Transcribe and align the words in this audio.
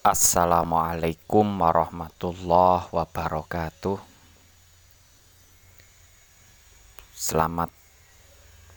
Assalamualaikum 0.00 1.44
warahmatullahi 1.60 2.88
wabarakatuh. 2.88 4.00
Selamat 7.12 7.68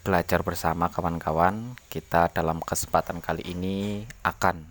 belajar 0.03 0.43
bersama 0.43 0.91
kawan-kawan. 0.91 1.79
Kita 1.87 2.27
dalam 2.27 2.59
kesempatan 2.59 3.23
kali 3.23 3.39
ini 3.55 4.03
akan 4.27 4.67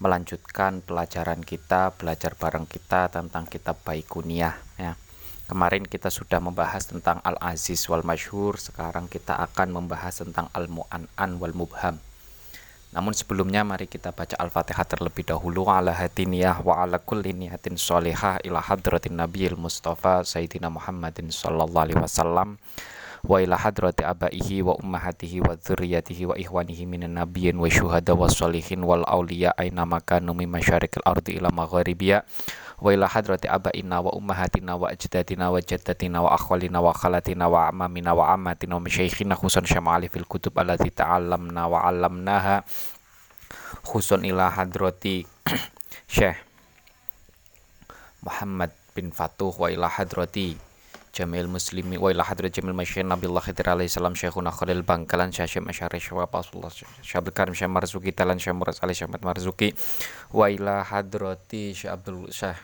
melanjutkan 0.00 0.80
pelajaran 0.80 1.44
kita, 1.44 1.92
belajar 1.92 2.32
bareng 2.40 2.64
kita 2.64 3.12
tentang 3.12 3.44
kitab 3.44 3.84
Baikuniyah 3.84 4.56
ya. 4.80 4.96
Kemarin 5.44 5.84
kita 5.84 6.08
sudah 6.08 6.40
membahas 6.40 6.88
tentang 6.88 7.20
Al-Aziz 7.20 7.84
wal 7.92 8.00
Masyhur, 8.00 8.56
sekarang 8.56 9.12
kita 9.12 9.36
akan 9.36 9.76
membahas 9.76 10.24
tentang 10.24 10.48
Al-Mu'an'an 10.56 11.36
wal 11.36 11.52
Mubham. 11.52 12.00
Namun 12.90 13.14
sebelumnya 13.14 13.62
mari 13.62 13.86
kita 13.86 14.10
baca 14.10 14.34
Al-Fatihah 14.34 14.82
terlebih 14.82 15.22
dahulu. 15.22 15.70
Ala 15.70 15.94
hatiniyah 15.94 16.66
wa 16.66 16.82
ala 16.82 16.98
kulli 16.98 17.30
niyatin 17.30 17.78
sholihah 17.78 18.42
ila 18.42 18.58
hadratin 18.58 19.14
nabiyil 19.14 19.54
mustafa 19.54 20.26
sayyidina 20.26 20.66
Muhammadin 20.74 21.30
sallallahu 21.30 21.86
alaihi 21.86 22.02
wasallam 22.02 22.58
wa 23.24 23.42
ila 23.42 23.56
hadrati 23.56 24.04
abaihi 24.04 24.62
wa 24.64 24.74
ummahatihi 24.80 25.40
wa 25.44 25.56
dzurriyyatihi 25.56 26.26
wa 26.26 26.38
ihwanihi 26.38 26.86
minan 26.86 27.20
nabiyyin 27.20 27.60
wa 27.60 27.68
syuhada 27.68 28.14
wa 28.16 28.30
sholihin 28.30 28.84
wal 28.84 29.04
auliya 29.04 29.52
aina 29.58 29.84
makanu 29.84 30.32
min 30.32 30.48
masyariqil 30.48 31.04
ardi 31.04 31.36
ila 31.36 31.52
magharibiya. 31.52 32.24
Wa 32.80 32.96
ila 32.96 33.12
hadrati 33.12 33.44
abaina 33.44 34.00
wa 34.00 34.16
ummahatina 34.16 34.72
wa 34.76 34.88
ajdadina 34.88 35.52
wa 35.52 35.60
jaddatina 35.60 36.24
wa 36.24 36.32
akhwalina 36.32 36.80
wa 36.80 36.96
khalatina 36.96 37.44
wa 37.44 37.68
amamina 37.68 38.16
wa 38.16 38.32
amatina 38.32 38.76
wa 38.76 38.80
masyaikhina 38.80 39.36
Syekh 51.10 51.26
Jamil 51.26 51.50
Muslimi 51.50 51.98
wa 51.98 52.14
ila 52.14 52.22
hadrat 52.22 52.54
Jamil 52.54 52.70
Masyin 52.70 53.10
Nabiullah 53.10 53.42
Khidir 53.42 53.66
alaihi 53.66 53.90
salam 53.90 54.14
Syekhuna 54.14 54.54
Khalil 54.54 54.86
Bangkalan 54.86 55.34
Syekh 55.34 55.58
Masyari 55.58 55.98
Syawab 55.98 56.30
Rasulullah 56.30 56.70
Syekh 56.70 57.34
Karim 57.34 57.54
Syekh 57.54 57.66
Marzuki 57.66 58.14
Talan 58.14 58.38
Syekh 58.38 58.54
Muraz 58.54 58.78
Ali 58.78 58.94
Syekh 58.94 59.10
Marzuki 59.18 59.74
wa 60.30 60.46
ila 60.46 60.86
hadrati 60.86 61.74
Syekh 61.74 61.90
Abdul 61.90 62.30
Syekh 62.30 62.62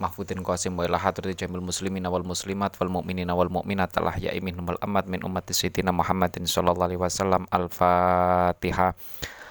Mahfudin 0.00 0.40
Qasim 0.40 0.72
wa 0.72 0.88
ila 0.88 0.96
hadrati 0.96 1.44
jamil 1.44 1.60
muslimin 1.60 2.08
wal 2.08 2.24
muslimat 2.24 2.72
wal 2.80 3.02
mu'minin 3.02 3.28
wal 3.28 3.52
mu'minat 3.52 3.92
Allah 4.00 4.16
ya 4.16 4.32
imin 4.32 4.56
wal 4.64 4.80
amat 4.80 5.04
min 5.10 5.20
ummati 5.20 5.52
sayyidina 5.52 5.92
Muhammadin 5.92 6.48
sallallahu 6.48 6.86
alaihi 6.88 7.02
wasallam 7.02 7.44
Al-Fatihah 7.52 8.96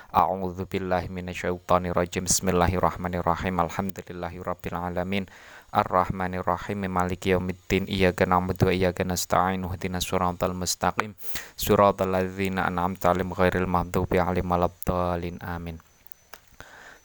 A'udzu 0.08 0.66
billahi 0.66 1.12
minasyaitonir 1.12 1.92
rajim 1.92 2.26
Bismillahirrahmanirrahim. 2.26 3.60
Alhamdulillahi 3.60 4.40
rabbil 4.40 4.74
alamin 4.80 5.28
Ar-Rahmanir 5.72 6.48
Rahim 6.48 6.88
Maliki 6.88 7.36
Yaumiddin 7.36 7.92
Iyyaka 7.92 8.24
na'budu 8.24 8.68
wa 8.68 8.74
iyyaka 8.74 9.04
nasta'in 9.04 9.68
Ihdinas 9.68 10.08
siratal 10.08 10.56
mustaqim 10.56 11.14
Siratal 11.60 12.12
ladzina 12.12 12.68
an'amta 12.68 13.12
'alaihim 13.12 13.36
ghairil 13.36 13.68
maghdubi 13.68 14.20
'alaihim 14.20 14.48
waladdallin 14.48 15.38
Amin. 15.44 15.84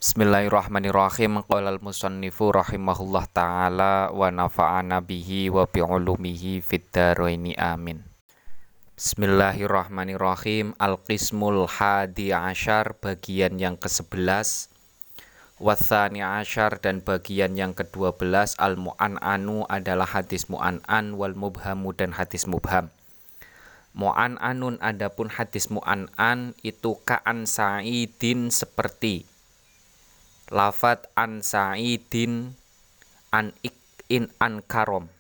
Bismillahirrahmanirrahim. 0.02 1.46
Qala 1.46 1.70
al-musannifu 1.70 2.50
rahimahullah 2.50 3.22
ta'ala 3.30 4.10
wa 4.10 4.34
nafa'ana 4.34 4.98
bihi 4.98 5.46
wa 5.46 5.62
bi'ulumihi 5.62 6.58
fid 6.58 6.90
dharaini 6.90 7.55
amin. 7.55 8.02
Bismillahirrahmanirrahim. 8.98 10.74
Al-Qismul 10.74 11.70
Hadi 11.70 12.34
Ashar 12.34 12.98
bagian 12.98 13.62
yang 13.62 13.78
ke-11 13.78 14.72
Wathani 15.62 16.27
Ashar 16.27 16.82
dan 16.82 17.06
bagian 17.06 17.55
yang 17.55 17.70
ke-12 17.70 18.18
Al-Mu'an'anu 18.58 19.62
adalah 19.70 20.10
hadis 20.10 20.50
mu'an'an 20.50 21.14
wal 21.14 21.38
mubhamu 21.38 21.94
dan 21.94 22.18
hadis 22.18 22.50
mubham. 22.50 22.91
Mu'an'anun 23.95 24.83
adapun 24.83 25.30
hadis 25.30 25.70
mu'an'an 25.70 26.58
itu 26.67 26.98
ka'an 27.06 27.46
sa'idin 27.46 28.51
seperti 28.51 29.22
lafat 30.51 31.06
an 31.14 31.46
sa'idin 31.46 32.58
an 33.30 33.55
in 34.11 34.34
an 34.42 34.67
karom. 34.67 35.14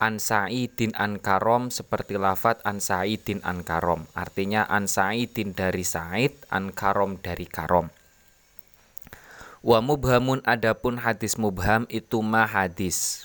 An 0.00 0.16
sa'idin 0.16 0.96
an 0.96 1.20
karom 1.20 1.68
seperti 1.68 2.16
lafat 2.16 2.64
an 2.64 2.80
sa'idin 2.80 3.44
an 3.44 3.60
karom. 3.60 4.08
Artinya 4.16 4.64
an 4.64 4.88
sa'idin 4.88 5.52
dari 5.52 5.84
sa'id 5.84 6.32
an 6.48 6.72
karom 6.72 7.20
dari 7.20 7.44
karom 7.44 7.92
wa 9.64 9.80
mubhamun 9.80 10.44
adapun 10.44 11.00
hadis 11.00 11.40
mubham 11.40 11.88
itu 11.88 12.20
ma 12.20 12.44
hadis 12.44 13.24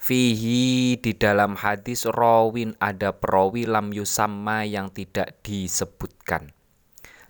fihi 0.00 0.96
di 0.96 1.12
dalam 1.12 1.60
hadis 1.60 2.08
rawin 2.08 2.72
ada 2.80 3.12
perawi 3.12 3.68
lam 3.68 3.92
yusamma 3.92 4.64
yang 4.64 4.88
tidak 4.88 5.36
disebutkan 5.44 6.56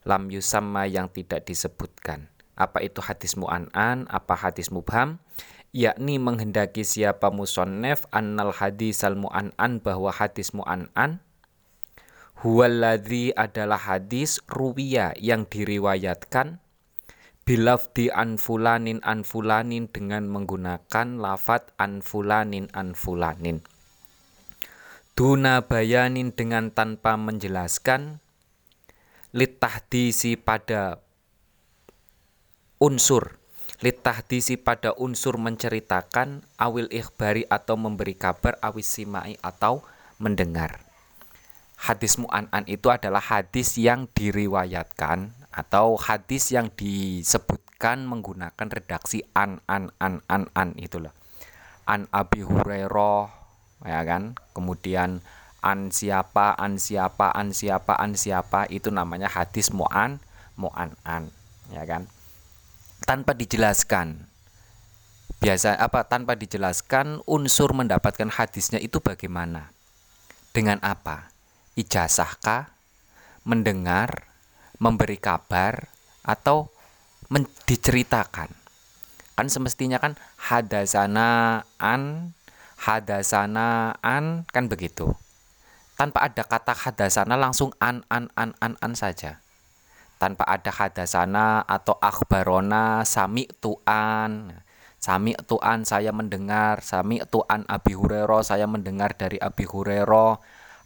lam 0.06 0.30
yusamma 0.30 0.86
yang 0.86 1.10
tidak 1.10 1.42
disebutkan 1.42 2.30
apa 2.60 2.84
itu 2.84 3.00
hadis 3.00 3.40
mu'an'an? 3.40 4.04
Apa 4.12 4.36
hadis 4.36 4.68
mubham? 4.68 5.16
Yakni 5.72 6.20
menghendaki 6.20 6.84
siapa 6.84 7.32
musonnef 7.32 8.04
annal 8.12 8.52
hadis 8.52 9.00
al 9.00 9.16
mu'an'an 9.16 9.80
bahwa 9.80 10.12
hadis 10.12 10.52
mu'an'an 10.52 11.24
huwaladzi 12.44 13.32
adalah 13.32 13.80
hadis 13.80 14.44
ruwiya 14.44 15.16
yang 15.16 15.48
diriwayatkan 15.48 16.60
bilafdi 17.50 18.14
anfulanin 18.14 19.02
anfulanin 19.02 19.90
dengan 19.90 20.30
menggunakan 20.30 21.18
lafat 21.18 21.74
anfulanin 21.82 22.70
anfulanin 22.70 23.58
duna 25.18 25.66
bayanin 25.66 26.30
dengan 26.30 26.70
tanpa 26.70 27.18
menjelaskan 27.18 28.22
litahdisi 29.34 30.38
pada 30.38 31.02
unsur. 32.80 33.36
Litahdisi 33.80 34.56
pada 34.56 34.96
unsur 34.96 35.36
menceritakan 35.40 36.44
awil 36.60 36.88
ikhbari 36.88 37.48
atau 37.48 37.76
memberi 37.80 38.16
kabar 38.16 38.56
awis 38.64 38.88
simai 38.88 39.40
atau 39.44 39.84
mendengar. 40.16 40.84
Hadis 41.80 42.16
mu'an'an 42.16 42.64
itu 42.68 42.88
adalah 42.88 43.20
hadis 43.20 43.76
yang 43.76 44.08
diriwayatkan 44.12 45.39
atau 45.50 45.98
hadis 45.98 46.54
yang 46.54 46.70
disebutkan 46.72 48.06
menggunakan 48.06 48.68
redaksi 48.70 49.26
an 49.34 49.58
an 49.66 49.90
an 49.98 50.22
an 50.30 50.46
an 50.54 50.78
itulah 50.78 51.10
an 51.90 52.06
Abi 52.14 52.46
Hurairah 52.46 53.26
ya 53.86 54.00
kan 54.06 54.38
kemudian 54.54 55.20
an 55.60 55.90
siapa 55.90 56.54
an 56.54 56.78
siapa 56.78 57.34
an 57.34 57.50
siapa 57.50 57.98
an 57.98 58.14
siapa 58.14 58.70
itu 58.70 58.94
namanya 58.94 59.26
hadis 59.26 59.74
mu'an 59.74 60.22
mu'an'an 60.54 61.34
ya 61.74 61.82
kan 61.82 62.06
tanpa 63.10 63.34
dijelaskan. 63.34 64.30
Biasa 65.42 65.74
apa 65.82 66.06
tanpa 66.06 66.38
dijelaskan 66.38 67.26
unsur 67.26 67.74
mendapatkan 67.74 68.30
hadisnya 68.30 68.78
itu 68.78 69.02
bagaimana? 69.02 69.74
Dengan 70.54 70.78
apa? 70.78 71.34
Ijazahkah? 71.74 72.70
Mendengar? 73.42 74.29
Memberi 74.80 75.20
kabar? 75.20 75.86
Atau 76.24 76.72
diceritakan? 77.68 78.50
Kan 79.38 79.46
semestinya 79.46 80.00
kan 80.00 80.18
hadasana 80.40 81.62
an 81.78 82.34
hadasana 82.80 83.94
an 84.00 84.48
kan 84.50 84.66
begitu. 84.66 85.14
Tanpa 85.94 86.26
ada 86.26 86.42
kata 86.42 86.72
hadasana 86.72 87.36
langsung 87.36 87.76
an 87.78 88.02
an 88.08 88.32
an 88.34 88.56
an 88.58 88.74
an 88.80 88.92
saja 88.96 89.40
tanpa 90.20 90.44
ada 90.44 90.68
hadasana 90.68 91.64
atau 91.64 91.96
akhbarona 91.96 93.08
sami 93.08 93.48
tuan 93.56 94.52
sami 95.00 95.32
tuan 95.48 95.88
saya 95.88 96.12
mendengar 96.12 96.84
sami 96.84 97.24
tuan 97.24 97.64
Abi 97.64 97.96
Hurairah 97.96 98.44
saya 98.44 98.68
mendengar 98.68 99.16
dari 99.16 99.40
Abi 99.40 99.64
Hurairah 99.64 100.36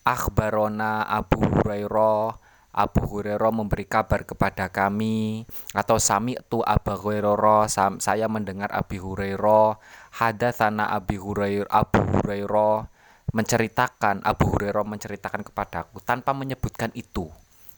akhbarona 0.06 1.02
Abu 1.10 1.42
Hurairah 1.42 2.38
Abu 2.74 3.06
Hurairah 3.06 3.54
memberi 3.54 3.86
kabar 3.86 4.26
kepada 4.26 4.66
kami 4.66 5.46
atau 5.70 6.02
sami 6.02 6.34
tu 6.50 6.58
Abu 6.60 6.90
Hurairah 6.90 7.70
saya 8.02 8.26
mendengar 8.26 8.74
Abi 8.74 8.98
Hurairah 8.98 9.78
hadatsana 10.18 10.90
Abi 10.90 11.14
Hurairah 11.14 11.70
Abu 11.70 12.02
Hurairah 12.02 12.90
menceritakan 13.30 14.26
Abu 14.26 14.50
Hurairah 14.50 14.82
menceritakan 14.82 15.46
kepadaku 15.46 16.02
tanpa 16.02 16.34
menyebutkan 16.34 16.90
itu 16.98 17.30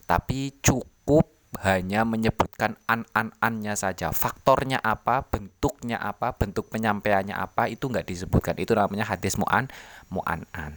tapi 0.08 0.56
cukup 0.64 1.36
hanya 1.64 2.04
menyebutkan 2.04 2.76
an-an-annya 2.84 3.72
saja. 3.78 4.12
Faktornya 4.12 4.82
apa, 4.82 5.24
bentuknya 5.24 5.96
apa, 5.96 6.36
bentuk 6.36 6.68
penyampaiannya 6.68 7.32
apa 7.32 7.70
itu 7.72 7.88
nggak 7.88 8.04
disebutkan. 8.04 8.60
Itu 8.60 8.76
namanya 8.76 9.08
hadis 9.08 9.40
mu'an, 9.40 9.72
mu'an-an. 10.12 10.76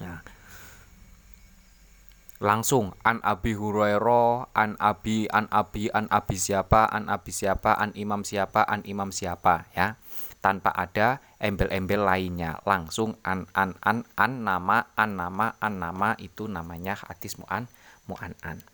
Ya. 0.00 0.24
Langsung 2.40 2.96
an 3.04 3.20
Abi 3.20 3.52
Hurairah, 3.52 4.56
an 4.56 4.80
Abi, 4.80 5.28
an 5.28 5.46
Abi, 5.52 5.92
an 5.92 6.08
Abi 6.08 6.40
siapa, 6.40 6.88
an 6.88 7.12
Abi 7.12 7.30
siapa, 7.36 7.76
an 7.76 7.92
Imam 7.92 8.24
siapa, 8.24 8.64
an 8.64 8.80
Imam 8.88 9.12
siapa 9.12 9.68
ya. 9.76 10.00
Tanpa 10.40 10.72
ada 10.72 11.20
embel-embel 11.36 12.00
lainnya. 12.00 12.64
Langsung 12.64 13.20
an 13.28 13.44
an 13.52 13.76
an 13.84 14.08
an 14.16 14.32
nama, 14.40 14.88
an 14.96 15.20
nama, 15.20 15.52
an 15.60 15.74
nama 15.76 16.16
itu 16.16 16.48
namanya 16.48 16.96
hadis 16.96 17.36
mu'an 17.36 17.68
mu'an 18.08 18.32
an. 18.40 18.64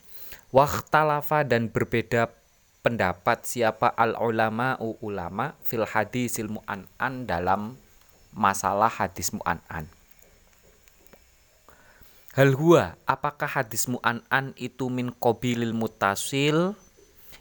Waktalafa 0.54 1.42
dan 1.42 1.66
berbeda 1.66 2.30
pendapat 2.86 3.42
siapa 3.42 3.90
al 3.98 4.14
ulama 4.14 4.78
u 4.78 4.94
ulama 5.02 5.58
fil 5.66 5.82
hadisil 5.82 6.46
mu'an 6.46 6.86
an 7.02 7.26
dalam 7.26 7.74
masalah 8.30 9.02
hadis 9.02 9.34
mu'an 9.34 9.58
an. 9.66 9.90
Hal 12.36 12.52
huwa, 12.52 13.00
apakah 13.08 13.48
hadis 13.48 13.88
mu'an'an 13.88 14.52
itu 14.60 14.92
min 14.92 15.08
kobilil 15.08 15.72
mutasil? 15.72 16.76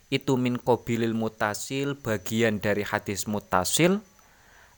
Itu 0.08 0.40
min 0.40 0.56
kobilil 0.56 1.12
mutasil 1.12 2.00
bagian 2.00 2.64
dari 2.64 2.88
hadis 2.88 3.28
mutasil? 3.28 4.00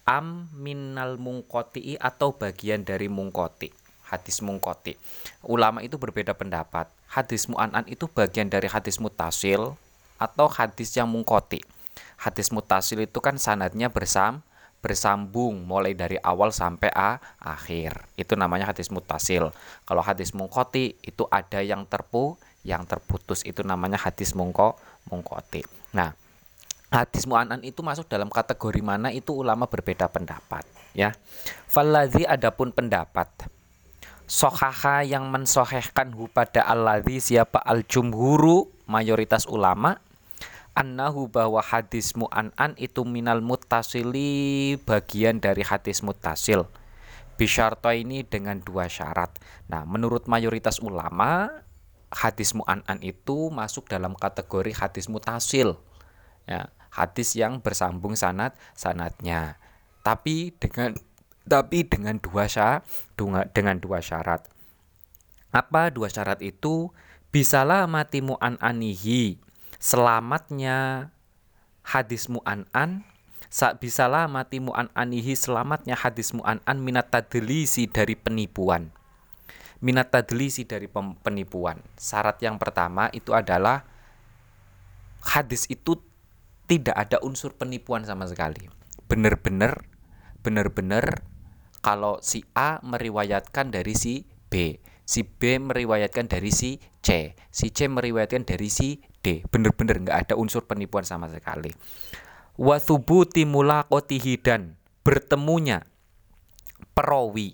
Am 0.09 0.49
minal 0.57 1.21
mungkoti 1.21 2.01
atau 2.01 2.33
bagian 2.33 2.81
dari 2.81 3.05
mungkoti? 3.13 3.69
Hadis 4.09 4.41
mungkoti. 4.41 4.97
Ulama 5.45 5.85
itu 5.85 6.01
berbeda 6.01 6.33
pendapat. 6.33 6.89
Hadis 7.05 7.45
mu'an'an 7.45 7.85
itu 7.85 8.09
bagian 8.09 8.49
dari 8.49 8.65
hadis 8.65 8.97
mutasil 8.97 9.77
atau 10.17 10.49
hadis 10.49 10.97
yang 10.97 11.13
mungkoti. 11.13 11.61
Hadis 12.17 12.49
mutasil 12.49 13.05
itu 13.05 13.21
kan 13.21 13.37
sanadnya 13.37 13.93
bersam 13.93 14.41
bersambung 14.79 15.65
mulai 15.65 15.97
dari 15.97 16.15
awal 16.21 16.53
sampai 16.53 16.89
a, 16.93 17.17
akhir. 17.41 18.07
Itu 18.15 18.37
namanya 18.37 18.71
hadis 18.71 18.93
mutasil. 18.93 19.51
Kalau 19.83 20.03
hadis 20.05 20.31
mungkoti 20.31 20.95
itu 21.01 21.25
ada 21.29 21.59
yang 21.59 21.83
terpu, 21.89 22.37
yang 22.61 22.85
terputus 22.85 23.41
itu 23.43 23.65
namanya 23.65 23.97
hadis 23.97 24.37
mungko 24.37 24.77
mungkoti. 25.09 25.65
Nah, 25.91 26.13
hadis 26.93 27.25
mu'anan 27.25 27.63
itu 27.65 27.81
masuk 27.81 28.07
dalam 28.07 28.29
kategori 28.29 28.81
mana 28.85 29.09
itu 29.09 29.33
ulama 29.33 29.67
berbeda 29.67 30.07
pendapat, 30.07 30.63
ya. 30.93 31.15
Faladhi 31.67 32.23
adapun 32.23 32.71
pendapat 32.71 33.27
sohaha 34.27 35.07
yang 35.07 35.31
mensohehkan 35.31 36.11
hu 36.11 36.27
pada 36.27 36.67
alladhi 36.67 37.23
siapa 37.23 37.63
al 37.63 37.87
jumhuru 37.87 38.67
mayoritas 38.83 39.47
ulama 39.47 40.03
annahu 40.77 41.25
bahwa 41.33 41.57
hadis 41.65 42.13
mu'an'an 42.13 42.77
itu 42.77 43.01
minal 43.01 43.41
mutasili 43.41 44.77
bagian 44.85 45.41
dari 45.41 45.65
hadis 45.65 46.05
mutasil 46.05 46.69
bisyarto 47.37 47.93
ini 47.93 48.25
dengan 48.25 48.61
dua 48.61 48.89
syarat. 48.89 49.33
Nah 49.69 49.85
menurut 49.85 50.25
mayoritas 50.29 50.81
ulama 50.81 51.49
hadis 52.13 52.53
mu'an'an 52.53 53.01
itu 53.01 53.49
masuk 53.53 53.89
dalam 53.89 54.13
kategori 54.17 54.73
hadis 54.73 55.09
mutasil. 55.09 55.77
Ya 56.49 56.69
hadis 56.93 57.37
yang 57.37 57.61
bersambung 57.61 58.17
sanat 58.17 58.57
sanatnya 58.73 59.61
tapi 60.01 60.55
dengan 60.57 60.97
tapi 61.47 61.85
dengan 61.85 62.17
dua 62.19 62.49
syarat 62.49 62.83
dengan 63.53 63.77
dua 63.79 64.01
syarat. 64.01 64.45
Apa 65.53 65.93
dua 65.93 66.11
syarat 66.11 66.41
itu? 66.43 66.91
Bisalah 67.27 67.85
mati 67.91 68.23
mu'an'anihi 68.23 69.46
selamatnya. 69.77 71.09
Hadis 71.87 72.27
mu'an'an 72.27 73.07
bisalah 73.79 74.27
mati 74.27 74.59
mu'an'anihi 74.59 75.39
selamatnya 75.39 75.95
hadis 75.95 76.35
mu'an'an 76.35 76.83
minat 76.83 77.07
tadlisi 77.07 77.87
dari 77.87 78.19
penipuan. 78.19 78.91
Minat 79.79 80.11
tadlisi 80.11 80.67
dari 80.67 80.91
penipuan. 81.23 81.79
Syarat 81.95 82.43
yang 82.43 82.59
pertama 82.59 83.07
itu 83.15 83.31
adalah 83.31 83.87
hadis 85.23 85.63
itu 85.71 85.95
tidak 86.67 86.97
ada 86.97 87.23
unsur 87.23 87.55
penipuan 87.55 88.03
sama 88.03 88.27
sekali. 88.27 88.67
Benar-benar 89.07 89.87
benar-benar 90.43 91.23
kalau 91.79 92.19
si 92.19 92.43
A 92.51 92.83
meriwayatkan 92.83 93.71
dari 93.71 93.95
si 93.95 94.27
B 94.51 94.75
si 95.07 95.23
B 95.23 95.55
meriwayatkan 95.63 96.27
dari 96.27 96.51
si 96.51 96.83
C, 96.99 97.33
si 97.47 97.71
C 97.71 97.87
meriwayatkan 97.87 98.43
dari 98.43 98.67
si 98.67 98.99
Bener-bener 99.49 100.03
nggak 100.03 100.17
ada 100.27 100.33
unsur 100.35 100.65
penipuan 100.65 101.03
sama 101.03 101.27
sekali. 101.31 101.71
Wathubuti 102.57 103.45
mulaqotihi 103.45 104.33
dan 104.41 104.75
bertemunya 105.05 105.85
perawi. 106.97 107.53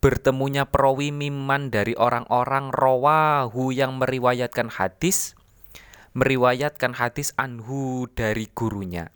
Bertemunya 0.00 0.68
perawi 0.68 1.10
miman 1.12 1.68
dari 1.72 1.96
orang-orang 1.98 2.70
rawahu 2.70 3.72
yang 3.72 3.98
meriwayatkan 3.98 4.70
hadis 4.70 5.34
meriwayatkan 6.16 6.96
hadis 6.96 7.36
anhu 7.36 8.08
dari 8.16 8.48
gurunya. 8.56 9.12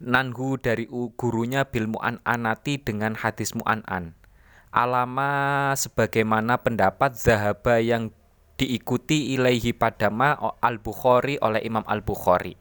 Nanhu 0.00 0.56
dari 0.56 0.88
gurunya 0.88 1.68
bil 1.68 1.92
mu'an-anati 1.92 2.80
dengan 2.80 3.12
hadis 3.20 3.52
mu'an-an 3.52 4.16
alama 4.74 5.70
sebagaimana 5.78 6.58
pendapat 6.58 7.14
zahaba 7.14 7.78
yang 7.78 8.10
diikuti 8.54 9.34
ilaihi 9.34 9.74
padama 9.74 10.38
al-Bukhari 10.62 11.38
oleh 11.42 11.62
Imam 11.66 11.82
al-Bukhari. 11.86 12.54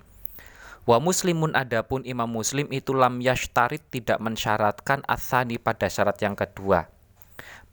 Wa 0.83 0.99
muslimun 0.99 1.55
adapun 1.55 2.03
Imam 2.03 2.27
Muslim 2.27 2.67
itu 2.73 2.91
lam 2.91 3.23
yashtarit 3.23 3.79
tidak 3.87 4.19
mensyaratkan 4.19 4.99
asani 5.07 5.55
pada 5.55 5.87
syarat 5.87 6.19
yang 6.19 6.35
kedua. 6.35 6.91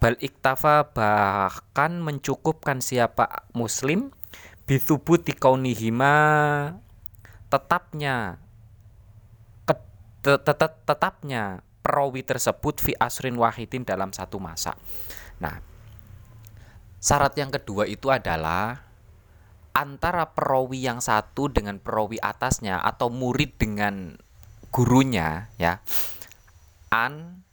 Bal 0.01 0.17
iktafa 0.17 0.97
bahkan 0.97 2.01
mencukupkan 2.01 2.81
siapa 2.81 3.45
muslim 3.53 4.09
bithubuti 4.65 5.37
kaunihima 5.37 6.17
tetapnya 7.53 8.41
tetapnya 10.89 11.61
perawi 11.85 12.25
tersebut 12.25 12.81
fi 12.81 12.93
asrin 12.97 13.37
wahidin 13.37 13.85
dalam 13.85 14.15
satu 14.15 14.41
masa. 14.41 14.73
Nah, 15.43 15.61
syarat 17.01 17.33
yang 17.41 17.49
kedua 17.49 17.89
itu 17.89 18.13
adalah 18.13 18.85
antara 19.73 20.31
perawi 20.37 20.85
yang 20.85 21.01
satu 21.01 21.49
dengan 21.49 21.81
perawi 21.81 22.21
atasnya 22.21 22.79
atau 22.85 23.09
murid 23.09 23.57
dengan 23.57 24.21
gurunya 24.71 25.49
ya. 25.57 25.81
An 26.93 27.47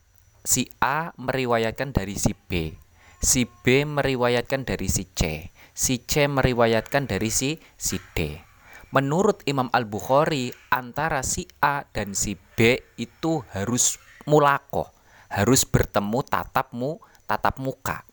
si 0.44 0.68
A 0.84 1.16
meriwayatkan 1.16 1.96
dari 1.96 2.20
si 2.20 2.36
B, 2.36 2.76
si 3.24 3.48
B 3.48 3.88
meriwayatkan 3.88 4.68
dari 4.68 4.92
si 4.92 5.08
C, 5.08 5.50
si 5.72 6.04
C 6.04 6.28
meriwayatkan 6.28 7.08
dari 7.08 7.32
si 7.32 7.58
si 7.80 8.04
D. 8.14 8.44
Menurut 8.92 9.44
Imam 9.44 9.68
Al-Bukhari, 9.76 10.56
antara 10.72 11.20
si 11.24 11.44
A 11.60 11.84
dan 11.92 12.16
si 12.16 12.40
B 12.56 12.80
itu 12.96 13.44
harus 13.52 14.00
mulako 14.28 14.92
harus 15.28 15.68
bertemu 15.68 16.24
tatapmu 16.24 17.04
tatap 17.28 17.60
muka 17.60 18.07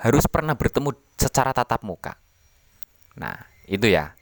harus 0.00 0.24
pernah 0.26 0.56
bertemu 0.56 0.96
secara 1.20 1.52
tatap 1.52 1.84
muka. 1.84 2.16
Nah 3.20 3.36
itu 3.68 3.86
ya. 3.86 4.16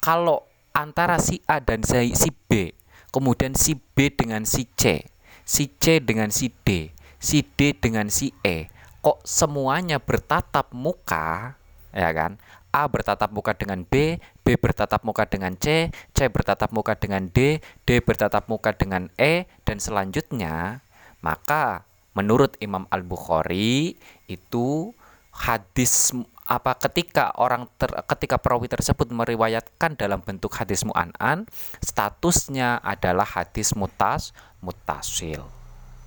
Kalau 0.00 0.46
antara 0.72 1.18
si 1.18 1.42
A 1.50 1.58
dan 1.60 1.82
si 1.82 2.30
B 2.48 2.72
kemudian 3.10 3.58
si 3.58 3.74
B 3.74 4.08
dengan 4.08 4.46
si 4.46 4.70
C 4.78 5.02
si 5.42 5.66
C 5.82 5.98
dengan 5.98 6.30
si 6.30 6.54
D 6.62 6.94
si 7.18 7.42
D 7.42 7.74
dengan 7.74 8.06
si 8.06 8.30
E 8.46 8.70
kok 9.02 9.18
semuanya 9.26 9.98
bertatap 9.98 10.70
muka 10.70 11.58
ya 11.90 12.10
kan? 12.14 12.38
A 12.70 12.86
bertatap 12.86 13.34
muka 13.34 13.50
dengan 13.50 13.82
B, 13.82 14.22
B 14.46 14.54
bertatap 14.54 15.02
muka 15.02 15.26
dengan 15.26 15.58
C, 15.58 15.90
C 16.14 16.18
bertatap 16.30 16.70
muka 16.70 16.94
dengan 16.94 17.26
D, 17.26 17.58
D 17.82 17.98
bertatap 17.98 18.46
muka 18.46 18.70
dengan 18.70 19.10
E, 19.18 19.50
dan 19.66 19.82
selanjutnya, 19.82 20.78
maka 21.18 21.82
menurut 22.14 22.54
Imam 22.62 22.86
Al-Bukhari 22.94 23.98
itu 24.30 24.94
hadis 25.30 26.12
apa 26.50 26.74
ketika 26.82 27.30
orang 27.38 27.70
ter, 27.78 27.86
ketika 28.10 28.34
perawi 28.42 28.66
tersebut 28.66 29.06
meriwayatkan 29.14 29.94
dalam 29.94 30.18
bentuk 30.18 30.50
hadis 30.58 30.82
mu'an'an 30.82 31.46
statusnya 31.78 32.82
adalah 32.82 33.22
hadis 33.22 33.70
mutas 33.78 34.34
mutasil. 34.58 35.46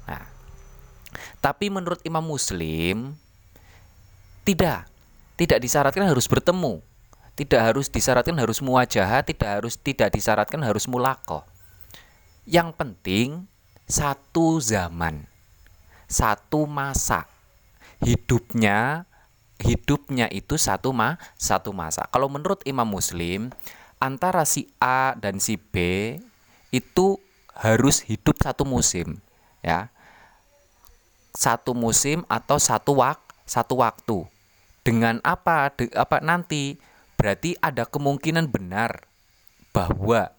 Nah, 0.04 0.28
tapi 1.40 1.72
menurut 1.72 2.04
Imam 2.04 2.24
Muslim 2.28 3.16
tidak 4.44 4.92
tidak 5.40 5.64
disyaratkan 5.64 6.04
harus 6.04 6.28
bertemu 6.28 6.84
tidak 7.34 7.62
harus 7.74 7.90
disyaratkan 7.90 8.38
harus 8.38 8.62
muwajah 8.62 9.24
tidak 9.26 9.50
harus 9.50 9.74
tidak 9.80 10.14
disyaratkan 10.14 10.62
harus 10.62 10.86
mulako 10.86 11.42
yang 12.46 12.70
penting 12.76 13.50
satu 13.90 14.62
zaman 14.62 15.26
satu 16.06 16.70
masa 16.70 17.26
hidupnya 18.04 19.08
hidupnya 19.64 20.28
itu 20.28 20.60
satu 20.60 20.92
ma 20.92 21.16
satu 21.40 21.72
masa. 21.72 22.04
Kalau 22.12 22.28
menurut 22.28 22.60
Imam 22.68 22.86
Muslim 22.86 23.50
antara 24.04 24.44
si 24.44 24.68
A 24.84 25.16
dan 25.16 25.40
si 25.40 25.56
B 25.56 25.76
itu 26.76 27.18
harus 27.56 28.04
hidup 28.04 28.44
satu 28.44 28.68
musim 28.68 29.24
ya. 29.64 29.88
Satu 31.34 31.74
musim 31.74 32.28
atau 32.28 32.60
satu 32.60 33.00
wak 33.00 33.18
satu 33.48 33.80
waktu. 33.80 34.28
Dengan 34.84 35.24
apa? 35.24 35.72
De, 35.72 35.88
apa 35.96 36.20
nanti? 36.20 36.76
Berarti 37.16 37.56
ada 37.64 37.88
kemungkinan 37.88 38.52
benar 38.52 39.08
bahwa 39.72 40.36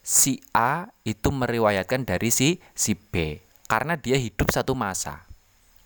si 0.00 0.40
A 0.56 0.88
itu 1.04 1.28
meriwayatkan 1.28 2.08
dari 2.08 2.32
si 2.32 2.58
si 2.72 2.96
B. 2.96 3.44
Karena 3.68 4.00
dia 4.00 4.16
hidup 4.16 4.48
satu 4.48 4.72
masa 4.72 5.28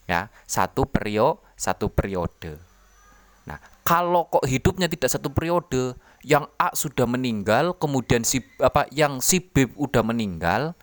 ya. 0.06 0.30
Satu 0.46 0.86
periode 0.86 1.42
satu 1.56 1.88
periode 1.88 2.60
kalau 3.86 4.26
kok 4.26 4.42
hidupnya 4.42 4.90
tidak 4.90 5.14
satu 5.14 5.30
periode 5.30 5.94
yang 6.26 6.50
A 6.58 6.74
sudah 6.74 7.06
meninggal 7.06 7.78
kemudian 7.78 8.26
si 8.26 8.42
apa 8.58 8.90
yang 8.90 9.22
si 9.22 9.38
B 9.38 9.70
udah 9.78 10.02
meninggal 10.02 10.74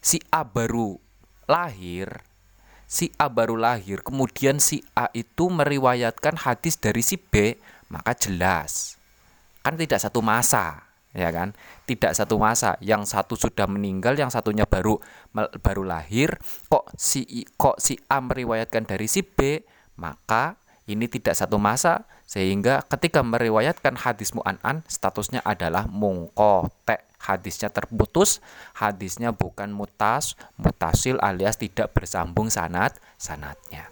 si 0.00 0.16
A 0.32 0.40
baru 0.40 0.96
lahir 1.44 2.24
si 2.88 3.12
A 3.20 3.28
baru 3.28 3.60
lahir 3.60 4.00
kemudian 4.00 4.56
si 4.56 4.80
A 4.96 5.12
itu 5.12 5.52
meriwayatkan 5.52 6.40
hadis 6.48 6.80
dari 6.80 7.04
si 7.04 7.20
B 7.20 7.60
maka 7.90 8.14
jelas. 8.18 8.98
Kan 9.62 9.78
tidak 9.78 9.98
satu 9.98 10.22
masa 10.22 10.86
ya 11.16 11.30
kan? 11.34 11.54
Tidak 11.86 12.12
satu 12.14 12.38
masa. 12.38 12.78
Yang 12.82 13.14
satu 13.14 13.34
sudah 13.34 13.66
meninggal 13.66 14.14
yang 14.14 14.30
satunya 14.30 14.64
baru 14.66 14.98
baru 15.34 15.82
lahir 15.82 16.38
kok 16.70 16.86
si 16.94 17.46
kok 17.58 17.82
si 17.82 17.98
A 18.06 18.22
meriwayatkan 18.22 18.86
dari 18.86 19.10
si 19.10 19.26
B 19.26 19.62
maka 19.98 20.60
ini 20.86 21.10
tidak 21.10 21.34
satu 21.34 21.58
masa 21.58 22.06
sehingga 22.26 22.82
ketika 22.86 23.22
meriwayatkan 23.22 23.98
hadis 23.98 24.34
mu'an'an 24.34 24.86
statusnya 24.86 25.42
adalah 25.42 25.90
mungkote 25.90 27.02
hadisnya 27.18 27.70
terputus 27.74 28.38
hadisnya 28.78 29.34
bukan 29.34 29.74
mutas 29.74 30.38
mutasil 30.58 31.18
alias 31.18 31.58
tidak 31.58 31.90
bersambung 31.90 32.50
sanat 32.50 32.94
sanatnya. 33.18 33.90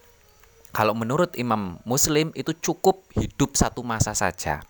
Kalau 0.75 0.95
menurut 0.95 1.39
Imam 1.39 1.79
Muslim 1.87 2.35
itu 2.35 2.51
cukup 2.59 3.07
hidup 3.15 3.55
satu 3.55 3.87
masa 3.87 4.11
saja. 4.11 4.63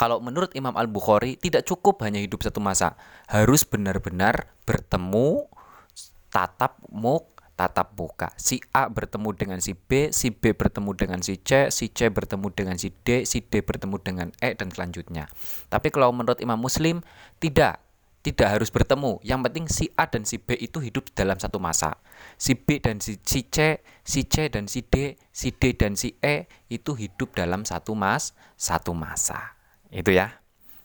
Kalau 0.00 0.24
menurut 0.24 0.56
Imam 0.56 0.72
Al-Bukhari 0.72 1.36
tidak 1.36 1.68
cukup 1.68 2.00
hanya 2.00 2.16
hidup 2.16 2.40
satu 2.40 2.64
masa, 2.64 2.96
harus 3.28 3.68
benar-benar 3.68 4.48
bertemu 4.64 5.44
tatap 6.32 6.80
muk 6.88 7.37
tatap 7.58 7.98
muka. 7.98 8.30
Si 8.38 8.62
A 8.70 8.86
bertemu 8.86 9.34
dengan 9.34 9.58
si 9.58 9.74
B, 9.74 10.14
si 10.14 10.30
B 10.30 10.54
bertemu 10.54 10.94
dengan 10.94 11.18
si 11.18 11.42
C, 11.42 11.74
si 11.74 11.90
C 11.90 12.06
bertemu 12.06 12.54
dengan 12.54 12.78
si 12.78 12.94
D, 12.94 13.26
si 13.26 13.42
D 13.42 13.66
bertemu 13.66 13.98
dengan 13.98 14.28
E 14.38 14.54
dan 14.54 14.70
selanjutnya. 14.70 15.26
Tapi 15.66 15.90
kalau 15.90 16.14
menurut 16.14 16.38
Imam 16.38 16.62
Muslim 16.62 17.02
tidak 17.42 17.82
tidak 18.22 18.60
harus 18.60 18.70
bertemu. 18.70 19.18
Yang 19.26 19.40
penting 19.48 19.66
si 19.66 19.84
A 19.98 20.06
dan 20.06 20.22
si 20.22 20.38
B 20.38 20.54
itu 20.58 20.78
hidup 20.78 21.10
dalam 21.14 21.38
satu 21.38 21.58
masa. 21.58 21.98
Si 22.38 22.54
B 22.54 22.78
dan 22.78 23.02
si, 23.02 23.18
si 23.22 23.46
C, 23.46 23.82
si 24.06 24.26
C 24.26 24.52
dan 24.52 24.70
si 24.70 24.86
D, 24.86 25.18
si 25.34 25.54
D 25.54 25.74
dan 25.74 25.94
si 25.94 26.14
E 26.22 26.50
itu 26.68 26.94
hidup 26.94 27.34
dalam 27.34 27.64
satu 27.64 27.94
mas, 27.98 28.34
satu 28.54 28.92
masa. 28.92 29.58
Itu 29.88 30.12
ya. 30.12 30.42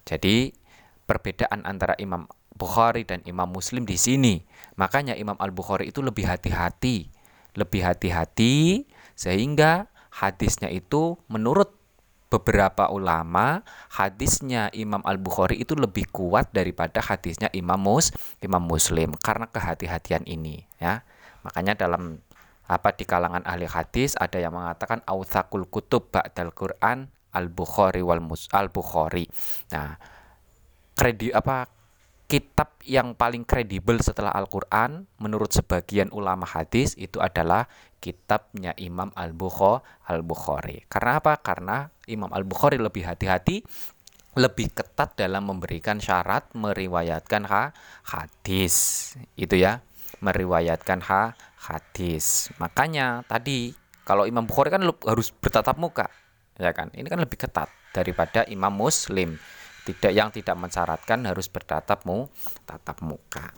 Jadi 0.08 0.56
perbedaan 1.03 1.68
antara 1.68 2.00
Imam 2.00 2.30
Bukhari 2.54 3.04
dan 3.04 3.26
Imam 3.26 3.50
Muslim 3.50 3.84
di 3.84 3.98
sini. 3.98 4.46
Makanya 4.78 5.18
Imam 5.18 5.38
Al-Bukhari 5.38 5.90
itu 5.90 6.02
lebih 6.06 6.30
hati-hati, 6.30 7.10
lebih 7.58 7.82
hati-hati 7.86 8.86
sehingga 9.14 9.90
hadisnya 10.10 10.70
itu 10.70 11.18
menurut 11.30 11.74
beberapa 12.34 12.90
ulama 12.90 13.62
hadisnya 13.94 14.74
Imam 14.74 15.06
Al-Bukhari 15.06 15.62
itu 15.62 15.78
lebih 15.78 16.10
kuat 16.10 16.50
daripada 16.50 16.98
hadisnya 16.98 17.54
Imam 17.54 17.78
Mus 17.78 18.10
Imam 18.42 18.62
Muslim 18.66 19.14
karena 19.22 19.46
kehati-hatian 19.46 20.26
ini 20.26 20.66
ya. 20.82 21.06
Makanya 21.46 21.78
dalam 21.78 22.26
apa 22.66 22.96
di 22.96 23.06
kalangan 23.06 23.46
ahli 23.46 23.70
hadis 23.70 24.18
ada 24.18 24.42
yang 24.42 24.56
mengatakan 24.56 25.04
authaqul 25.06 25.68
kutub 25.70 26.10
ba'dal 26.10 26.56
Quran 26.56 27.12
Al-Bukhari 27.34 28.02
wal 28.02 28.22
Mus 28.22 28.50
Al-Bukhari. 28.50 29.30
Nah, 29.70 29.98
kredit 30.98 31.34
apa 31.38 31.70
kitab 32.34 32.82
yang 32.82 33.13
paling 33.13 33.46
kredibel 33.46 34.02
setelah 34.02 34.34
Al-Qur'an 34.34 35.06
menurut 35.22 35.54
sebagian 35.54 36.10
ulama 36.10 36.50
hadis 36.50 36.98
itu 36.98 37.22
adalah 37.22 37.70
kitabnya 38.02 38.74
Imam 38.82 39.13
Al-Bukhari. 39.13 40.90
Karena 40.90 41.22
apa? 41.22 41.38
Karena 41.46 41.94
Imam 42.10 42.34
Al-Bukhari 42.34 42.82
lebih 42.82 43.06
hati-hati 43.06 43.62
lebih 44.34 44.74
ketat 44.74 45.13
dalam 45.13 45.46
memberikan 45.46 46.02
syarat 46.02 46.50
meriwayatkan 46.58 47.46
ha 47.46 47.70
hadis. 48.02 49.13
Itu 49.38 49.54
ya, 49.54 49.86
meriwayatkan 50.25 51.06
ha 51.06 51.38
hadis. 51.70 52.50
Makanya 52.58 53.22
tadi 53.30 53.78
kalau 54.10 54.25
Imam 54.25 54.50
Bukhari 54.50 54.74
kan 54.74 54.82
harus 55.06 55.30
bertatap 55.30 55.78
muka 55.78 56.10
ya 56.58 56.70
kan 56.74 56.94
ini 56.94 57.08
kan 57.10 57.18
lebih 57.22 57.38
ketat 57.38 57.70
daripada 57.94 58.46
imam 58.46 58.74
muslim 58.74 59.38
tidak 59.84 60.12
yang 60.16 60.30
tidak 60.32 60.56
mensyaratkan 60.56 61.28
harus 61.28 61.52
bertatap 61.52 62.08
mu 62.08 62.32
tatap 62.63 63.04
muka. 63.04 63.52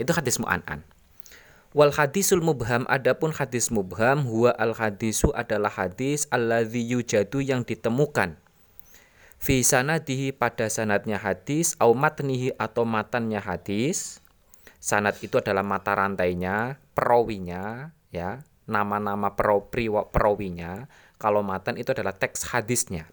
Itu 0.00 0.16
hadis 0.16 0.40
mu'an'an. 0.40 0.84
Wal 1.76 1.92
hadisul 1.92 2.40
mubham 2.40 2.88
adapun 2.88 3.28
hadis 3.36 3.68
mubham 3.68 4.24
huwa 4.24 4.56
al 4.56 4.72
hadisu 4.72 5.28
adalah 5.36 5.68
hadis 5.68 6.24
alladzi 6.32 6.80
yujadu 6.80 7.44
yang 7.44 7.60
ditemukan. 7.60 8.40
Fi 9.38 9.60
sanadihi 9.60 10.32
pada 10.32 10.66
sanatnya 10.72 11.20
hadis 11.20 11.76
au 11.78 11.92
matnihi 11.92 12.56
atau 12.56 12.88
matannya 12.88 13.38
hadis. 13.38 14.24
Sanat 14.80 15.20
itu 15.20 15.36
adalah 15.36 15.66
mata 15.66 15.92
rantainya 15.92 16.78
perawinya 16.96 17.92
ya 18.08 18.42
nama-nama 18.64 19.34
perawinya. 19.34 20.86
Kalau 21.18 21.42
matan 21.42 21.76
itu 21.76 21.90
adalah 21.90 22.14
teks 22.14 22.48
hadisnya. 22.54 23.10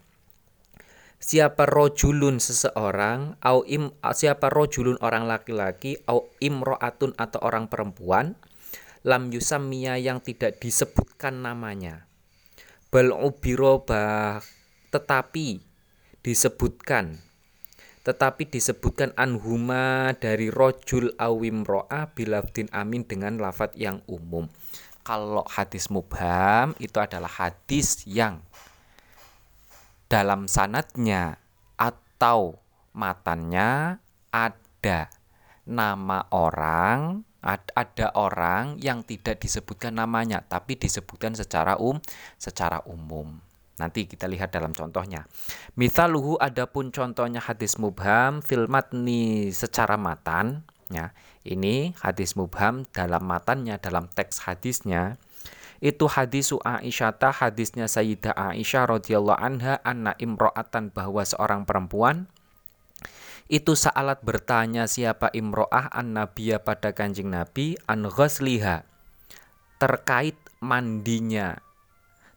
Siapa 1.26 1.66
rojulun 1.66 2.38
seseorang, 2.38 3.34
au 3.42 3.66
im, 3.66 3.90
siapa 4.14 4.46
rojulun 4.46 4.94
orang 5.02 5.26
laki-laki, 5.26 5.98
au 6.06 6.30
imro'atun 6.38 7.18
atau 7.18 7.42
orang 7.42 7.66
perempuan, 7.66 8.38
lam 9.02 9.34
yusammiya 9.34 9.98
yang 9.98 10.22
tidak 10.22 10.62
disebutkan 10.62 11.42
namanya. 11.42 12.06
Bal 12.94 13.10
ubirobah, 13.10 14.38
tetapi 14.94 15.60
disebutkan 16.22 17.22
tetapi 18.06 18.46
disebutkan 18.46 19.10
anhuma 19.18 20.14
dari 20.14 20.46
rojul 20.46 21.10
awim 21.18 21.66
ro'a 21.66 22.14
bilafdin 22.14 22.70
amin 22.70 23.02
dengan 23.02 23.38
lafat 23.42 23.74
yang 23.74 23.98
umum 24.06 24.46
kalau 25.02 25.42
hadis 25.46 25.90
mubham 25.90 26.74
itu 26.78 26.98
adalah 27.02 27.30
hadis 27.30 28.02
yang 28.06 28.42
dalam 30.06 30.46
sanatnya 30.46 31.42
atau 31.76 32.62
matannya 32.94 34.00
ada 34.30 35.00
nama 35.66 36.26
orang 36.30 37.26
ada 37.54 38.10
orang 38.18 38.74
yang 38.82 39.06
tidak 39.06 39.38
disebutkan 39.38 39.94
namanya 39.94 40.42
tapi 40.42 40.74
disebutkan 40.74 41.38
secara 41.38 41.78
um 41.78 42.02
secara 42.34 42.82
umum. 42.90 43.38
Nanti 43.76 44.08
kita 44.08 44.24
lihat 44.26 44.56
dalam 44.56 44.72
contohnya. 44.72 45.28
Misaluhu 45.76 46.40
adapun 46.40 46.88
contohnya 46.90 47.44
hadis 47.44 47.76
mubham 47.76 48.40
fil 48.40 48.66
matni 48.66 49.52
secara 49.52 50.00
matan 50.00 50.64
ya. 50.90 51.12
Ini 51.46 51.94
hadis 52.02 52.34
mubham 52.34 52.88
dalam 52.90 53.22
matannya 53.22 53.78
dalam 53.78 54.10
teks 54.10 54.42
hadisnya 54.48 55.20
itu 55.82 56.08
hadisu 56.08 56.62
Aisyah 56.64 57.16
hadisnya 57.32 57.90
Sayyidah 57.90 58.32
Aisyah 58.32 58.96
radhiyallahu 58.96 59.40
anha 59.40 59.82
anna 59.84 60.16
imro'atan 60.16 60.94
bahwa 60.94 61.20
seorang 61.24 61.68
perempuan 61.68 62.30
itu 63.46 63.78
saalat 63.78 64.24
bertanya 64.26 64.90
siapa 64.90 65.30
imro'ah 65.30 65.92
an 65.94 66.18
nabiya 66.18 66.64
pada 66.64 66.90
kanjeng 66.96 67.30
nabi 67.30 67.78
an 67.86 68.08
ghasliha 68.10 68.82
terkait 69.78 70.38
mandinya 70.58 71.60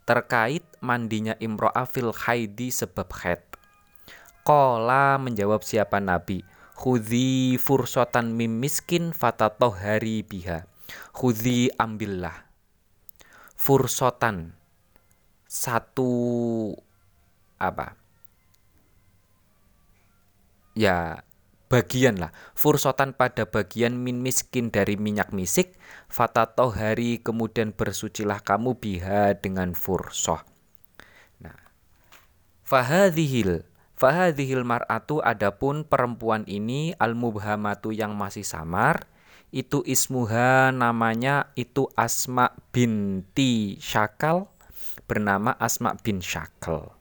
terkait 0.06 0.66
mandinya 0.84 1.34
imro'ah 1.40 1.88
fil 1.88 2.14
haidi 2.14 2.70
sebab 2.70 3.10
haid 3.24 3.42
Kola 4.44 5.22
menjawab 5.22 5.62
siapa 5.62 6.02
nabi 6.02 6.42
Khudhi 6.80 7.60
fursotan 7.60 8.40
mim 8.40 8.56
miskin 8.56 9.12
fatatohari 9.12 10.24
biha. 10.24 10.64
Khudhi 11.12 11.68
ambillah. 11.76 12.49
Fursotan. 13.70 14.58
Satu 15.46 16.10
apa? 17.62 17.94
Ya 20.74 21.22
bagian 21.70 22.18
lah 22.18 22.34
fursotan 22.58 23.14
pada 23.14 23.46
bagian 23.46 23.94
min 23.94 24.26
miskin 24.26 24.74
dari 24.74 24.98
minyak 24.98 25.30
misik 25.30 25.78
fatatohari 26.10 27.22
kemudian 27.22 27.78
bersucilah 27.78 28.42
kamu 28.42 28.74
biha 28.82 29.38
dengan 29.38 29.78
fursoh 29.78 30.42
nah 31.38 31.54
fahadhil 32.66 33.70
Fahadhil 34.00 34.64
mar'atu 34.64 35.20
adapun 35.20 35.84
perempuan 35.84 36.48
ini 36.48 36.96
al-mubhamatu 37.04 37.92
yang 37.92 38.16
masih 38.16 38.48
samar 38.48 39.12
itu 39.50 39.82
ismuha 39.86 40.70
namanya 40.70 41.50
itu 41.58 41.90
Asma 41.98 42.54
binti 42.70 43.78
Syakal 43.82 44.46
bernama 45.10 45.58
Asma 45.58 45.98
bin 45.98 46.22
Syakal. 46.22 46.94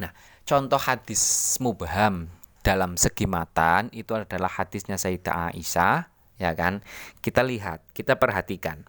Nah, 0.00 0.12
contoh 0.44 0.80
hadis 0.80 1.20
mubham 1.64 2.28
dalam 2.60 3.00
segi 3.00 3.24
matan 3.24 3.88
itu 3.96 4.12
adalah 4.12 4.52
hadisnya 4.52 5.00
Sayyidah 5.00 5.52
Aisyah, 5.56 6.08
ya 6.36 6.52
kan? 6.52 6.84
Kita 7.24 7.40
lihat, 7.40 7.80
kita 7.96 8.20
perhatikan. 8.20 8.84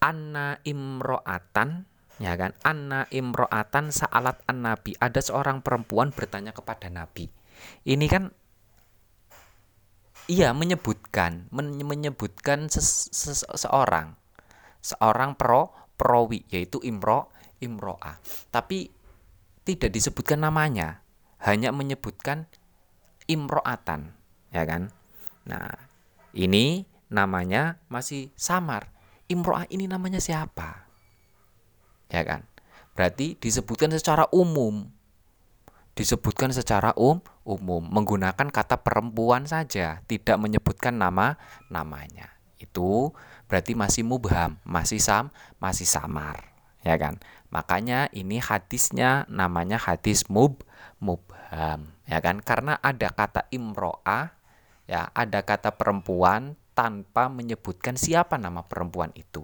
Anna 0.00 0.56
imro'atan 0.64 1.90
ya 2.20 2.36
kan 2.36 2.52
anna 2.60 3.08
imro'atan 3.08 3.88
sa'alat 3.88 4.44
an 4.44 4.68
nabi 4.68 4.92
ada 5.00 5.24
seorang 5.24 5.64
perempuan 5.64 6.12
bertanya 6.12 6.52
kepada 6.52 6.92
nabi 6.92 7.32
ini 7.88 8.06
kan 8.12 8.28
iya 10.30 10.54
menyebutkan 10.54 11.50
men 11.50 11.74
menyebutkan 11.82 12.70
seseorang 12.70 14.14
seorang. 14.78 15.34
Pro 15.34 15.74
perawi 15.98 16.46
yaitu 16.48 16.80
imro 16.86 17.28
imro'ah 17.60 18.16
tapi 18.48 18.88
tidak 19.66 19.92
disebutkan 19.92 20.40
namanya 20.40 21.04
hanya 21.44 21.74
menyebutkan 21.74 22.46
imro'atan 23.26 24.14
ya 24.54 24.62
kan? 24.64 24.94
Nah 25.44 25.90
ini 26.32 26.86
namanya 27.10 27.82
masih 27.90 28.30
samar. 28.38 28.94
Imro'ah 29.26 29.66
ini 29.70 29.86
namanya 29.90 30.22
siapa? 30.22 30.86
Ya 32.10 32.22
kan? 32.26 32.46
Berarti 32.94 33.38
disebutkan 33.38 33.94
secara 33.94 34.26
umum. 34.34 34.90
Disebutkan 35.98 36.54
secara 36.54 36.94
um 36.94 37.18
umum 37.42 37.82
menggunakan 37.82 38.48
kata 38.48 38.80
perempuan 38.80 39.44
saja, 39.44 40.00
tidak 40.06 40.36
menyebutkan 40.38 40.96
nama 40.96 41.34
namanya. 41.66 42.30
Itu 42.60 43.16
berarti 43.50 43.74
masih 43.74 44.06
mubham, 44.06 44.60
masih 44.62 45.02
sam, 45.02 45.34
masih 45.58 45.88
samar, 45.88 46.54
ya 46.86 46.94
kan? 46.94 47.18
Makanya 47.50 48.06
ini 48.14 48.38
hadisnya 48.38 49.26
namanya 49.26 49.76
hadis 49.82 50.30
mub 50.30 50.62
mubham, 51.02 51.90
ya 52.06 52.18
kan? 52.22 52.38
Karena 52.38 52.78
ada 52.78 53.10
kata 53.10 53.50
imro'ah, 53.50 54.38
ya, 54.86 55.10
ada 55.10 55.42
kata 55.42 55.74
perempuan 55.74 56.54
tanpa 56.78 57.26
menyebutkan 57.26 57.98
siapa 57.98 58.38
nama 58.38 58.64
perempuan 58.64 59.10
itu. 59.18 59.42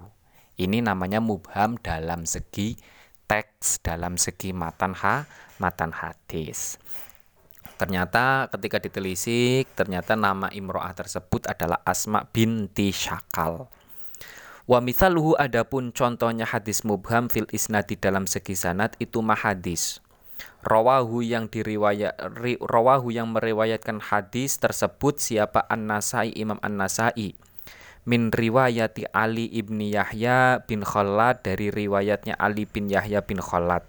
Ini 0.57 0.81
namanya 0.81 1.21
mubham 1.21 1.77
dalam 1.77 2.25
segi 2.25 2.79
teks, 3.27 3.83
dalam 3.83 4.15
segi 4.17 4.55
matan 4.55 4.95
ha, 4.95 5.27
matan 5.59 5.93
hadis. 5.93 6.79
Ternyata 7.77 8.49
ketika 8.49 8.81
ditelisik, 8.81 9.69
ternyata 9.77 10.17
nama 10.17 10.49
imro'ah 10.49 10.97
tersebut 10.97 11.45
adalah 11.45 11.85
Asma 11.85 12.25
binti 12.25 12.89
Syakal. 12.89 13.69
Wa 14.67 14.83
mithaluhu 14.83 15.37
adapun 15.39 15.93
contohnya 15.95 16.49
hadis 16.49 16.83
mubham 16.83 17.31
fil 17.31 17.47
isnadi 17.53 17.95
dalam 17.95 18.25
segi 18.27 18.57
sanad 18.57 18.97
itu 18.99 19.21
mahadis. 19.21 20.03
Rawahu 20.67 21.23
yang 21.23 21.47
diriwayat 21.47 22.19
rawahu 22.59 23.15
yang 23.15 23.31
meriwayatkan 23.31 24.03
hadis 24.03 24.59
tersebut 24.59 25.23
siapa 25.23 25.63
An-Nasai 25.71 26.35
Imam 26.35 26.59
An-Nasai 26.61 27.39
min 28.07 28.31
riwayati 28.31 29.11
Ali 29.11 29.51
ibni 29.51 29.91
Yahya 29.93 30.63
bin 30.65 30.87
Khalad 30.87 31.43
dari 31.43 31.75
riwayatnya 31.75 32.39
Ali 32.39 32.65
bin 32.65 32.87
Yahya 32.87 33.27
bin 33.27 33.43
Khalad. 33.43 33.83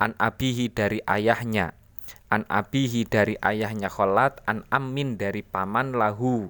An 0.00 0.16
abihi 0.16 0.72
dari 0.72 1.04
ayahnya. 1.04 1.76
An 2.32 2.48
abihi 2.48 3.04
dari 3.04 3.36
ayahnya 3.44 3.92
Khalad 3.92 4.40
an 4.48 4.64
amin 4.72 5.20
dari 5.20 5.44
paman 5.44 5.92
lahu. 5.92 6.48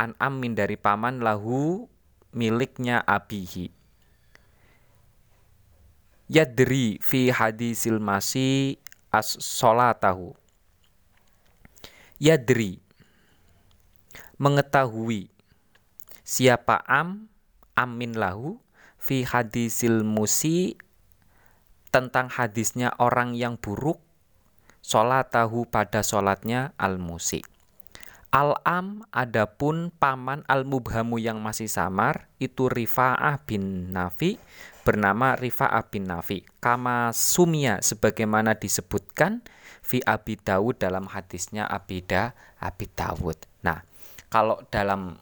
An 0.00 0.16
amin 0.16 0.56
dari 0.56 0.80
paman 0.80 1.20
lahu 1.20 1.86
miliknya 2.32 3.04
abihi. 3.04 3.68
Yadri 6.26 6.98
fi 7.04 7.30
hadisil 7.30 8.02
masi 8.02 8.80
as 9.14 9.38
solatahu 9.38 10.34
yadri 12.16 12.80
mengetahui 14.40 15.28
siapa 16.26 16.82
am 16.90 17.30
amin 17.78 18.18
lahu 18.18 18.58
fi 18.98 19.22
hadisil 19.22 20.02
musi 20.02 20.74
tentang 21.94 22.26
hadisnya 22.26 22.90
orang 22.98 23.38
yang 23.38 23.54
buruk 23.54 24.02
tahu 25.30 25.70
pada 25.70 26.02
solatnya 26.02 26.74
al 26.76 26.98
musi 26.98 27.46
al 28.34 28.58
am 28.66 29.06
adapun 29.14 29.94
paman 29.94 30.42
al 30.50 30.66
mubhamu 30.66 31.16
yang 31.16 31.38
masih 31.40 31.70
samar 31.70 32.28
itu 32.36 32.68
Rifa'ah 32.68 33.40
bin 33.46 33.94
Nafi 33.96 34.36
bernama 34.84 35.34
Rifa'ah 35.34 35.88
bin 35.88 36.06
Nafi. 36.06 36.46
Kama 36.60 37.10
sumia 37.16 37.80
sebagaimana 37.80 38.54
disebutkan 38.54 39.42
fi 39.82 40.04
Abi 40.04 40.36
Dawud 40.36 40.76
dalam 40.76 41.08
hadisnya 41.10 41.64
Abida 41.64 42.36
Abi 42.60 42.86
Dawud. 42.92 43.40
Nah 43.64 43.82
kalau 44.28 44.60
dalam 44.68 45.16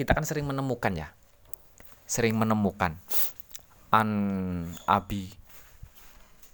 kita 0.00 0.16
kan 0.16 0.24
sering 0.24 0.48
menemukan 0.48 0.96
ya. 0.96 1.12
Sering 2.08 2.40
menemukan. 2.40 2.96
An 3.92 4.08
abi 4.88 5.28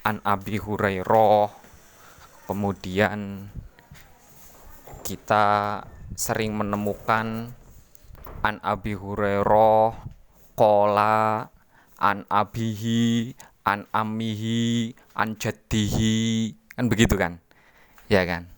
an 0.03 0.19
abi 0.27 0.59
hurairah. 0.59 1.55
Kemudian 2.51 3.47
kita 5.07 5.47
sering 6.19 6.59
menemukan 6.59 7.55
an 8.43 8.57
abi 8.67 8.99
hurairah 8.99 9.95
kola 10.59 11.47
an 12.03 12.27
abihi 12.27 13.31
an 13.63 13.87
amihi 13.95 14.91
an 15.15 15.39
jadihi 15.39 16.51
kan 16.75 16.91
begitu 16.91 17.15
kan? 17.15 17.39
Ya 18.11 18.27
kan? 18.27 18.51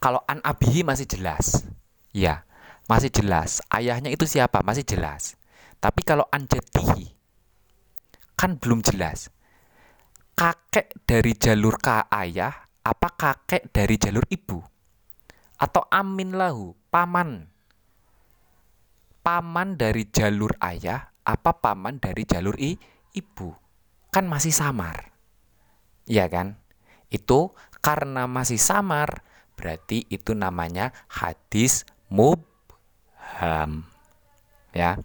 Kalau 0.00 0.24
an 0.24 0.40
abihi 0.40 0.80
masih 0.80 1.04
jelas. 1.04 1.68
Ya 2.16 2.48
masih 2.90 3.14
jelas. 3.14 3.62
Ayahnya 3.70 4.10
itu 4.10 4.26
siapa? 4.26 4.66
Masih 4.66 4.82
jelas. 4.82 5.38
Tapi 5.78 6.02
kalau 6.02 6.26
anjatihi 6.34 7.14
kan 8.34 8.58
belum 8.58 8.82
jelas. 8.82 9.30
Kakek 10.34 11.06
dari 11.06 11.38
jalur 11.38 11.78
ka 11.78 12.10
ayah 12.10 12.66
apa 12.82 13.08
kakek 13.14 13.70
dari 13.70 13.94
jalur 13.94 14.26
ibu? 14.26 14.58
Atau 15.60 15.86
amin 15.92 16.34
lahu, 16.34 16.74
paman. 16.90 17.46
Paman 19.20 19.76
dari 19.78 20.08
jalur 20.10 20.56
ayah 20.64 21.14
apa 21.22 21.60
paman 21.60 22.00
dari 22.00 22.24
jalur 22.26 22.56
i, 22.58 22.74
ibu? 23.14 23.54
Kan 24.10 24.26
masih 24.26 24.50
samar. 24.50 25.14
Iya 26.08 26.26
kan? 26.26 26.58
Itu 27.12 27.54
karena 27.84 28.26
masih 28.26 28.58
samar 28.58 29.22
berarti 29.54 30.08
itu 30.08 30.32
namanya 30.32 30.96
hadis 31.12 31.84
mub 32.08 32.49
ham. 33.38 33.86
Ya. 34.74 34.98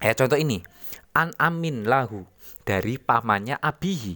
Ya 0.00 0.12
contoh 0.16 0.40
ini. 0.40 0.64
An 1.12 1.34
amin 1.36 1.84
lahu 1.84 2.24
dari 2.62 2.96
pamannya 2.96 3.58
abihi. 3.58 4.14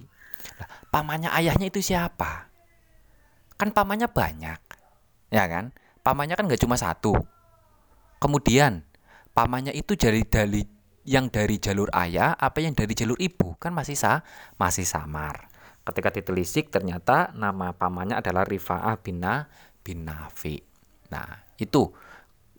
Nah, 0.61 0.69
pamannya 0.89 1.31
ayahnya 1.35 1.67
itu 1.69 1.83
siapa? 1.83 2.49
Kan 3.59 3.75
pamannya 3.75 4.07
banyak. 4.07 4.61
Ya 5.35 5.45
kan? 5.51 5.75
Pamannya 6.07 6.39
kan 6.39 6.47
gak 6.47 6.63
cuma 6.63 6.79
satu. 6.79 7.17
Kemudian 8.23 8.87
pamannya 9.35 9.75
itu 9.75 9.99
dari 9.99 10.23
dari 10.25 10.63
yang 11.05 11.29
dari 11.29 11.61
jalur 11.61 11.93
ayah 11.93 12.33
apa 12.33 12.65
yang 12.65 12.73
dari 12.73 12.97
jalur 12.97 13.21
ibu 13.21 13.61
kan 13.61 13.77
masih 13.77 13.97
sah 13.99 14.25
masih 14.57 14.89
samar. 14.89 15.53
Ketika 15.85 16.09
ditelisik 16.09 16.73
ternyata 16.73 17.29
nama 17.37 17.77
pamannya 17.77 18.17
adalah 18.17 18.49
Rifa'ah 18.49 18.97
bin, 19.05 19.21
bin 19.85 20.09
Nafi. 20.09 20.57
Nah, 21.13 21.45
itu 21.61 21.93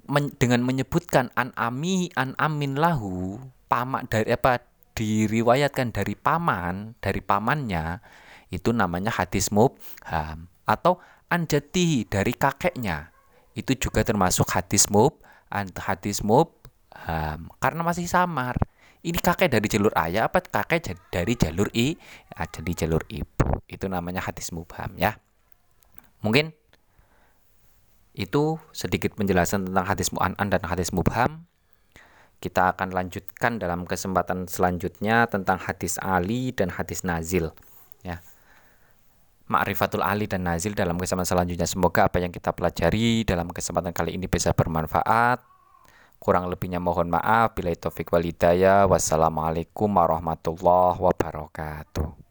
men, 0.10 0.34
dengan 0.38 0.62
menyebutkan 0.66 1.30
an 1.36 1.52
ami 1.58 2.10
an 2.16 2.38
amin 2.38 2.78
lahu 2.78 3.42
paman 3.66 4.06
dari 4.08 4.32
apa 4.34 4.62
diriwayatkan 4.96 5.92
dari 5.92 6.16
paman 6.16 6.96
dari 7.04 7.20
pamannya 7.20 8.00
itu 8.54 8.72
namanya 8.72 9.12
hadis 9.12 9.52
mubham. 9.52 10.48
Atau 10.66 10.98
anjati 11.30 12.08
dari 12.08 12.34
kakeknya 12.34 13.12
itu 13.54 13.76
juga 13.76 14.02
termasuk 14.06 14.48
hadis 14.56 14.88
mub 14.88 15.20
hadis 15.52 16.24
mubham. 16.24 17.52
Karena 17.60 17.82
masih 17.84 18.08
samar. 18.08 18.56
Ini 19.06 19.22
kakek 19.22 19.54
dari 19.54 19.70
jalur 19.70 19.94
ayah 20.02 20.26
apa 20.26 20.42
kakek 20.42 20.98
dari 21.14 21.38
jalur 21.38 21.70
i 21.78 21.94
jadi 22.34 22.72
jalur 22.74 23.06
ibu. 23.06 23.62
Itu 23.70 23.86
namanya 23.86 24.26
hadis 24.26 24.50
mubham 24.50 24.98
ya. 24.98 25.14
Mungkin 26.26 26.58
itu 28.16 28.56
sedikit 28.72 29.14
penjelasan 29.20 29.68
tentang 29.68 29.86
hadis 29.86 30.10
mu'an'an 30.16 30.48
dan 30.48 30.64
hadis 30.64 30.96
mubham. 30.96 31.44
Kita 32.40 32.72
akan 32.76 32.96
lanjutkan 32.96 33.60
dalam 33.60 33.84
kesempatan 33.84 34.48
selanjutnya 34.48 35.28
tentang 35.28 35.60
hadis 35.60 36.00
Ali 36.00 36.56
dan 36.56 36.72
hadis 36.72 37.04
Nazil. 37.04 37.52
Ya. 38.04 38.24
Ma'rifatul 39.46 40.02
Ali 40.02 40.26
dan 40.26 40.48
Nazil 40.48 40.74
dalam 40.74 40.98
kesempatan 40.98 41.28
selanjutnya. 41.28 41.68
Semoga 41.68 42.08
apa 42.08 42.18
yang 42.24 42.32
kita 42.32 42.56
pelajari 42.56 43.28
dalam 43.28 43.52
kesempatan 43.52 43.92
kali 43.92 44.16
ini 44.16 44.32
bisa 44.32 44.56
bermanfaat. 44.56 45.44
Kurang 46.18 46.50
lebihnya 46.50 46.82
mohon 46.82 47.12
maaf. 47.12 47.54
Bila 47.54 47.70
taufik 47.76 48.10
wal 48.10 48.26
hidayah. 48.26 48.90
Wassalamualaikum 48.90 49.92
warahmatullahi 49.92 50.98
wabarakatuh. 50.98 52.25